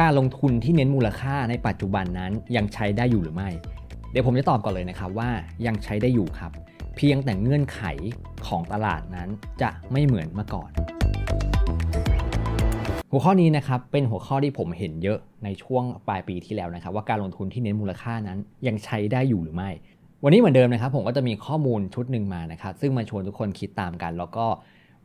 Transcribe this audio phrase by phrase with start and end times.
[0.00, 3.50] การลงทุนที่เน้นมูลค่าในปัจจุบันนั้นยังใช้ได้อยู่หรือไม่
[4.10, 5.30] เดี๋ยวผมจะตอบก่อนเลยนะครับว่า
[5.66, 6.52] ยังใช้ได้อยู่ครับ
[6.96, 7.82] เพียงแต่เงื่อนไข
[8.46, 9.28] ของตลาดนั้น
[9.62, 10.70] จะไม่เหมือนเมื่อก่อน
[13.10, 19.70] หัวข้อนี้นะครับเป็นหัวข้อที่ผมเห็นเยอะในช่วงปลายปีที่แล้วนะครับ ว่าการลงทุนที่เน้นมูลค่านั้นยังใช้ได้อยู่หรือไม่
[20.24, 24.46] วันนี้เหมือนเดิมนะครับ ผมก็จะมีข้อมูลชุดหนึ่งมานะครับ ซึ่งมาชวนทุกคนคิดตามกัน แล้วก็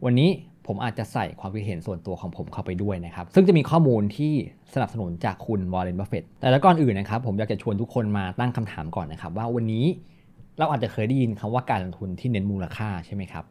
[0.05, 0.29] วันนี้
[0.67, 4.33] ผมอาจจะใส่ความคิดเห็นส่วนตัวของผมเข้าไปด้วยนะครับ ซึ่งจะมีข้อมูลที่
[4.73, 9.85] สนับสนุนจากคุณวอร์เรนบัฟเฟตแต่แล้วก่อนอื่นนะครับ ผมอยากจะชวนทุกคนมาตั้งคำถามก่อนนะครับ ว่าวันนี้
[10.59, 13.45] เราอาจจะเคยได้ยินคำว่าการลงทุนที่เน้นมูลค่าใช่ไหมครับ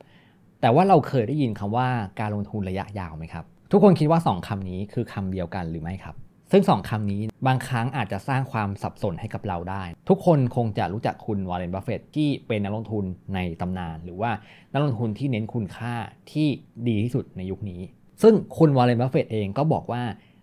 [0.60, 1.88] แต่ว่าเราเคยได้ยินคำว่า
[2.20, 6.14] การลงทุนระยะยาวไหมครับ ทุกคนคิดว่า 2คำนี้คือคำเดียวกันหรือไม่ครับ
[6.52, 14.30] ซึ่ง2คำนี้บางครั้งอาจจะสร้างความสับสนให้กับเราได้ ทุกคนคงจะรู้จักคุณวอร์เรนบัฟเฟตที่เป็นนักลงทุนในตำนาน หรือว่า
[14.72, 15.94] นักลงทุนที่เน้นคุณค่า
[16.32, 16.48] ที่
[16.88, 17.80] ดีที่สุดในยุคนี้
[18.22, 20.02] ซึ่งคุณวอร์เรนบัฟเฟตเองก็บอกว่า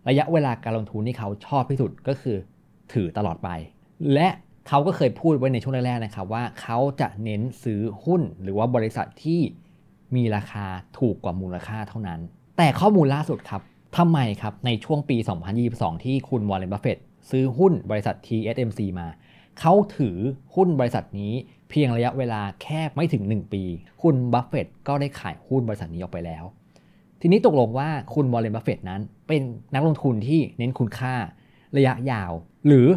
[0.09, 2.37] ระยะเวลาการลงทุนที่เขาชอบที่สุดก็คือ
[2.93, 3.49] ถือตลอดไป
[4.13, 4.27] และ
[4.67, 9.41] เขาก็เคยพูดไว้ในช่วงแรกๆนะครับว่าเขาจะเน้นซื้อหุ้นหรือว่าบริษัทที่
[10.15, 10.65] มีราคา
[10.99, 12.19] ถูกกว่ามูลค่าเท่านั้น
[12.57, 13.61] แต่ข้อมูลล่าสุดครับ
[13.97, 15.17] ทำไมครับในช่วงปี
[15.61, 16.97] 2022 ที่คุณวอร์เรนบัฟเฟต
[17.29, 19.07] ซื้อหุ้นบริษัท TSMC มา
[19.59, 20.17] เขาถือ
[20.55, 21.33] หุ้นบริษัทนี้
[21.69, 23.63] เพียงระยะเวลาแค่ไม่ถึง 1 ปี
[24.01, 26.43] คุณบัฟเฟตก็ได้ขายหุ้นบริษัทนี้ออกไปแล้ว
[27.21, 29.41] ทีนี้ตกลงว่าคุณวอร์เรนบัฟเฟตนั้น เป็น
[29.73, 31.13] นักลงทุนที่เน้นคุณค่า
[31.77, 32.31] ระยะยาว
[32.67, 32.87] หรือ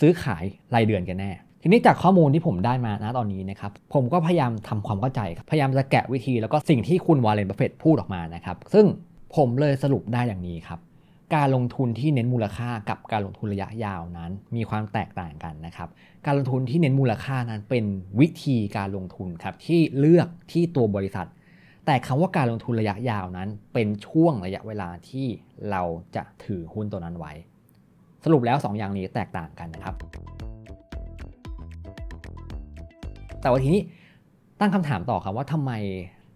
[0.00, 1.30] ซื้อขายรายเดือนกันแน่
[1.62, 8.86] ทีนี้จากข้อมูลที่ผมได้มาณตอนนี้นะครับผมก็พยายามทำความเข้าใจ พยายามจะแกะวิธีแล้วก็สิ่งที่คุณวอร์เรนบัฟเฟตพูดออกมานะครับซึ่ง
[9.36, 10.80] ผมเลยสรุปได้อย่างนี้ครับ
[11.34, 15.88] การลงทุนที่เน้นมูลค่ากับการลงทุนระยะยาวนั้น มีความแตกต่างกันนะครับ
[16.26, 17.84] การลงทุนที่เน้นมูลค่านั้นเป็น
[18.20, 21.28] วิธีการลงทุนครับที่เลือกที่ตัวบริษัท
[21.86, 25.26] แต่คำว่าการลงทุนระยะยาวนั้น เป็นช่วงระยะเวลาที่
[25.70, 25.82] เรา
[26.16, 27.32] จะถือหุ้นตัวนั้นไว้
[28.24, 29.94] สรุปแล้ว 2ออย่างนี้แตกต่างกันนะครับ
[33.40, 33.82] แต่ว่าทีนี้
[34.60, 35.72] ตั้งคำถามต่อครับว่าทำไม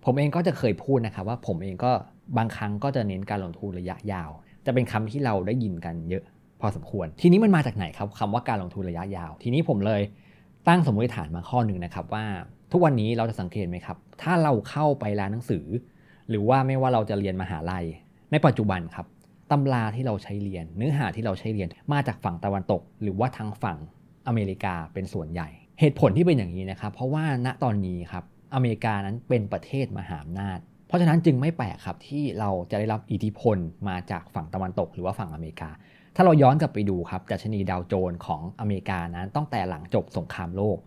[0.04, 1.92] ผมเองก็จะเคยพูดนะครับว่าผมเองก็
[2.36, 4.30] บางครั้งก็จะเน้นการลงทุนระยะยาว
[4.66, 6.24] จะเป็นคำที่เราได้ยินกันเยอะ
[6.60, 10.02] พอสมควร ทีนี้มันมาจากไหนครับคำว่าการลงทุนระยะยาว ทีนี้ผมเลย
[10.68, 12.24] ตั้งสมมติฐานมาข้อหนึ่งนะครับว่า
[12.72, 15.66] ทุกวันนี้เราจะสังเกตไหมครับ ถ้าเราเข้าไปร้านหนังสือ
[16.28, 17.84] หรือว่าไม่ว่าเราจะเรียนมหาลัย
[18.30, 19.06] ในปัจจุบันครับ
[19.50, 23.78] ตำราที่เราใช้เรียน เนื้อหาที่เราใช้เรียนมาจากฝั่งตะวันตก หรือว่าทางฝั่ง
[24.26, 25.48] อเมริกาเป็นส่วนใหญ่
[25.80, 28.24] เหตุผลที่เป็นอย่างนี้นะครับ เพราะว่าณตอนนี้ครับ
[28.54, 30.58] อเมริกานั้นเป็นประเทศมหาอำนาจ
[30.94, 33.56] ราะฉะนั้นจึงไม่แปลกครับที่เราจะได้รับอิทธิพล
[33.88, 35.70] มาจากฝั่งตะวันตกหรือว่าฝั่งอเมริกา
[36.16, 40.78] ถ้าเราย้อนกลับไปดูครับดัชนีดาวโจนส์ของอเมริกานั้นตั้งแต่หลังจบสงครามโลก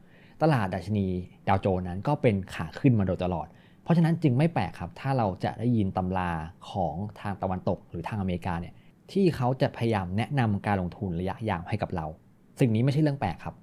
[0.41, 1.05] ตลาดดัชนี
[1.47, 3.47] ดาวโจนส์นั้นก็เป็นขาขึ้นมาโดยตลอด
[3.83, 6.31] เพราะฉะนั้นจึงไม่แปลกครับ ถ้าเราจะได้ยินตำรา
[6.71, 8.73] ของทางตะวันตกหรือทางอเมริกาเนี่ย
[9.11, 12.05] ที่เขาจะพยายามแนะนำการลงทุนระยะยาวให้กับเรา
[12.59, 13.55] สิ่งนี้ไม่ใช่เรื่องแปลกครับ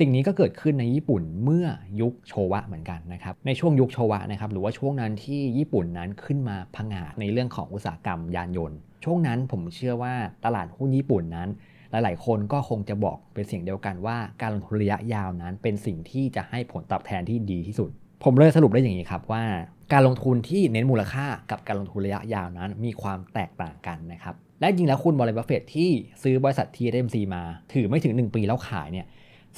[0.00, 1.66] สิ่งนี้ก็เกิดขึ้นในญี่ปุ่นเมื่อ
[2.00, 10.14] ยุคโชวะเหมือนกันนะครับ ในช่วงยุคโชวะนะครับหรือว่าช่วงนั้นที่ญี่ปุ่นนั้นขึ้นมาพังงาในเรื่องของอุตสาหกรรมยานยนต์ ช่วงนั้นผมเชื่อว่า
[10.44, 11.48] ตลาดหุ้นญี่ปุ่นนั้น
[11.90, 17.90] หลายๆ คนก็คงจะบอกเป็นเสียงเดียวกันว่าการลงทุนระยะยาวนั้น เป็นสิ่งที่จะให้ผลตอบแทนที่ดีที่สุด
[18.24, 19.44] ผมเลยสรุปได้อย่างนี้ครับว่า
[19.92, 25.90] การลงทุนที่เน้นมูลค่ากับการลงทุนระยะยาวนั้น มีความแตกต่างกันนะครับและจริงแล้วคุณวอร์เรนบัฟเฟตที่
[26.22, 27.42] ซื้อบริษัท TSMC มา
[27.72, 29.06] ถือไม่ถึง 1 ปีแล้วขายเนี่ย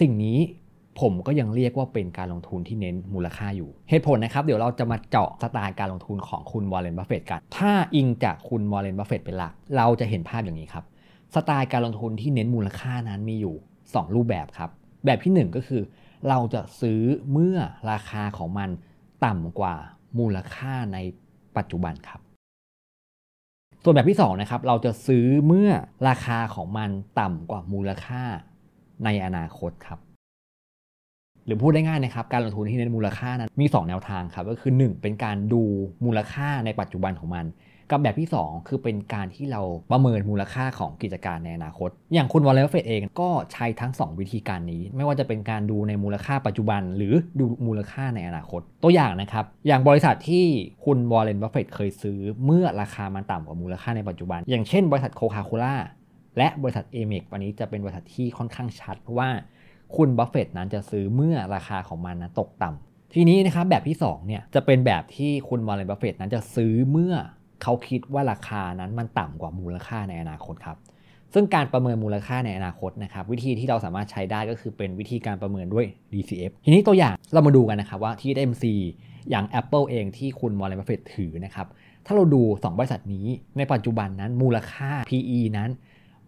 [0.01, 0.39] สิ่งนี้
[1.01, 10.85] ผมก็ยังเรียกว่าเป็นการลงทุนที่เน้นมูลค่าอยู่ เหตุผลนะครับ เดี๋ยวเราจะมาเจาะสไตล์การลงทุนของคุณวอร์เรนบัฟเฟตกัน ถ้าอิงจากคุณวอร์เรนบัฟเฟตเป็นหลัก เราจะเห็นภาพอย่างนี้ครับ
[11.35, 13.55] สไตล์การลงทุนที่เน้นมูลค่านั้นมีอยู่
[13.87, 14.71] 2 รูปแบบครับ
[15.05, 15.83] แบบที่ 1 ก็คือ
[16.29, 17.01] เราจะซื้อ
[17.33, 17.57] เมื่อ
[17.91, 18.71] ราคาของมัน
[19.25, 19.75] ต่ำกว่า
[20.19, 20.99] มูลค่าใน
[21.57, 22.21] ปัจจุบันครับ
[23.83, 25.71] ส่วนแบบที่2นะครับ เราจะซื้อเมื่อ
[26.09, 28.23] ราคาของมันต่ำกว่ามูลค่า
[29.05, 29.99] ในอนาคตครับ
[31.47, 35.63] หรือพูดได้ง่ายนะครับการลงทุนที่เน้นมูลค่านั้นมี 2 แนวทางครับก็คือ 1 เป็นการดู
[36.05, 37.47] มูลค่าในปัจจุบันของมัน
[37.91, 50.45] กับแบบที่ 2 คือเป็นการที่เราประเมินมูลค่าของกิจการในอนาคต อย่างคุณวอลเลนเฟดเองก็ใช้ทั้ง 2 วิธีการนี้ ไม่ว่าจะเป็นการดูในมูลค่าปัจจุบัน หรือดูมูลค่าในอนาคต ตัวอย่างนะครับ อย่างบริษัทที่
[50.85, 55.75] คุณวอร์เรนบัฟเฟตเคยซื้อเมื่อราคามันต่ำกว่ามูลค่าในปัจจุบัน อย่างเช่น บริษัทโคคาโคล่า
[56.39, 59.29] และบริษัท Amex วันนี้จะเป็นบริษัทที่ค่อนข้างชัดว่า
[59.97, 67.15] คุณบัฟเฟตนั้นจะซื้อเมื่อราคาของมันนะตกต่ำทีนี้นะครับแบบที่2เนี่ยจะเป็นแบบที่คุณวอร์เรนบัฟเฟตนั้นจะซื้อเมื่อ
[67.63, 70.77] เขาคิดว่าราคานั้นมันต่ำกว่ามูลค่าในอนาคตครับ
[71.35, 78.65] ซึ่งการประเมินมูลค่าในอนาคตนะครับวิธีที่เราสามารถใช้ได้ก็คือเป็นวิธีการประเมินด้วย DCF ทีนี้ตัวอย่างเรามาดูกันนะครับว่าที่ MC
[79.31, 81.67] อย่าง Apple เองที่คุณวอร์เรนบัฟเฟตถือนะครับ
[82.07, 83.27] ถ้าเราดู 2 บริษัทนี้
[83.59, 85.71] ในปัจจุบันนั้นมูลค่า PE นั้น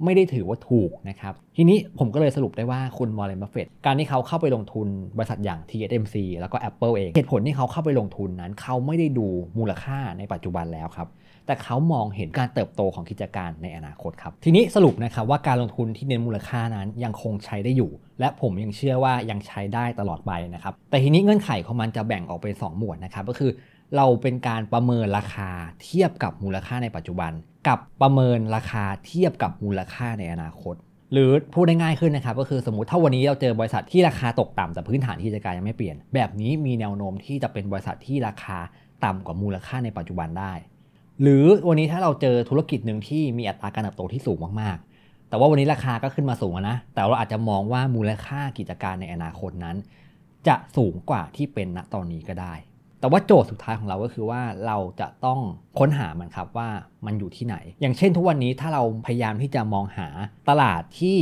[0.05, 9.27] ไม่ได้ถือว่าถูกนะครับ ทีนี้ผมก็เลยสรุปได้ว่าคุณวอร์เรนบัฟเฟตการที่เขาเข้าไปลงทุนบริษัทอย่าง TSMC แล้วก็ Apple เอง เหตุผลที่เขาเข้าไปลงทุนนั้น เขาไม่ได้ดู
[9.59, 11.09] มูลค่าในปัจจุบันแล้วครับ
[11.47, 23.51] แต่เขามองเห็นการเติบโตของกิจการในอนาคตครับ ทีนี้สรุปนะครับว่าการลงทุนที่เน้นมูลค่านั้นยังคงใช้ได้อยู่ และผมยังเชื่อว่ายังใช้ได้ตลอดไปนะครับ แต่ทีนี้เงื่อนไขของมันจะแบ่งออกเป็น 2 หมวดนะครับ ก็คือ
[23.97, 25.51] เราเป็นการประเมินราคา
[25.83, 27.33] เทียบกับมูลค่าในปัจจุบัน
[27.69, 30.75] กับประเมินราคาเทียบกับมูลค่าในอนาคต
[31.13, 38.59] หรือพูดได้ง่ายขึ้นนะครับ ก็คือสมมติถ้าวันนี้เราเจอบริษัทที่ราคาตกต่ำแต่พื้นฐานกิจการยังไม่เปลี่ยน แบบนี้มีแนวโน้มที่จะเป็นบริษัทที่ราคา
[39.05, 40.53] ต่ำกว่ามูลค่าในปัจจุบันได้
[41.23, 49.77] หรือวันนี้ถ้าเราเจอธุรกิจหนึ่งที่มีอัตราการเติบโตที่สูงมากๆ แต่ว่าวันนี้ราคาก็ขึ้นมาสูงนะ แต่เราอาจจะมองว่ามูลค่ากิจการในอนาคตนั้น
[50.49, 52.55] จะสูงกว่าที่เป็นณตอนนี้ก็ได้
[53.01, 55.41] แต่ว่าโจทย์สุดท้ายของเราก็คือว่าเราจะต้อง
[55.79, 56.69] ค้นหามันครับว่า
[57.07, 60.09] มันอยู่ที่ไหน อย่างเช่นทุกวันนี้ถ้าเราพยายามที่จะมองหา
[60.49, 61.19] ตลาดที่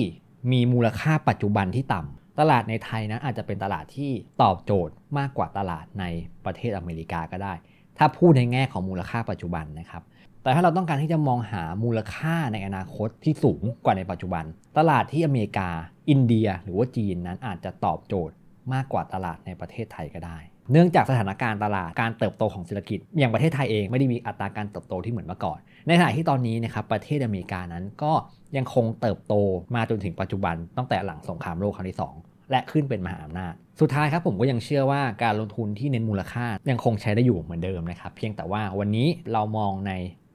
[0.52, 4.10] มีมูลค่าปัจจุบันที่ต่ำตลาดในไทยนะอาจจะเป็นตลาดที่
[4.42, 6.04] ตอบโจทย์มากกว่าตลาดใน
[6.44, 7.54] ประเทศอเมริกาก็ได้
[7.98, 10.02] ถ้าพูดในแง่ของมูลค่าปัจจุบันนะครับ
[10.42, 14.44] แต่ถ้าเราต้องการที่จะมองหามูลค่าในอนาคตที่สูงกว่าในปัจจุบัน
[14.78, 15.68] ตลาดที่อเมริกา
[16.10, 18.34] อินเดีย หรือว่าจีนนั้นอาจจะตอบโจทย์
[18.72, 20.38] มากกว่าตลาดในประเทศไทยก็ได้
[20.72, 28.12] เนื่องจากสถานการณ์ตลาดการเติบโตของเศรษฐกิจ อย่างประเทศไทยเองไม่ได้มีอัตราการเติบโตที่เหมือนเมื่อก่อน ในขณะที่ตอนนี้นะครับประเทศอเมริกานั้นก็
[28.56, 29.34] ยังคงเติบโต
[29.74, 39.92] มาจนถึงปัจจุบันตั้งแต่หลังสงครามโลกครั้งที่ 2 และขึ้นเป็นมหาอำนาจ สุดท้ายครับผมก็ยังเชื่อว่าการลงทุนที่เน้นมูลค่ายังคงใช้ได้อยู่เหมือนเดิมนะครับเพียงแต่ว่าวันนี้เรามองใน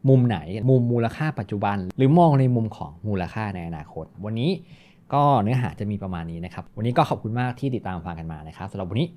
[0.09, 0.37] มุมไหน
[0.69, 4.51] มุมมูลค่าปัจจุบัน หรือมองในมุมของมูลค่าในอนาคต วันนี้
[5.13, 9.07] ก็เนื้อหาจะมีประมาณนี้นะครับวันนี้ก็ขอบคุณมากที่ติดตามฟังกันมานะครับสำหรับวันนี้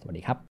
[0.00, 0.49] สวัสดีครับ